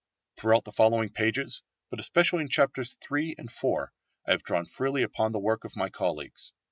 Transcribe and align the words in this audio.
Throughout 0.35 0.63
the 0.65 0.71
following 0.71 1.09
pages, 1.09 1.61
but 1.91 1.99
especially 1.99 2.41
in 2.41 2.49
chapters 2.49 2.97
III 3.11 3.35
and 3.37 3.47
IV, 3.51 3.89
I 4.27 4.31
have 4.31 4.41
drawn 4.41 4.65
freely 4.65 5.03
upon 5.03 5.31
the 5.31 5.37
work 5.39 5.63
of 5.63 5.75
my 5.77 5.89
colleagues. 5.89 6.53